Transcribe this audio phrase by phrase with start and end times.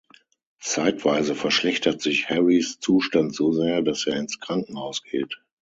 [0.59, 5.39] Zeitweise verschlechtert sich Harrys Zustand so sehr, dass er ins Krankenhaus geht.